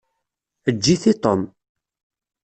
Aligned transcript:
Eǧǧ-it 0.69 1.03
i 1.11 1.13
Tom. 1.23 1.41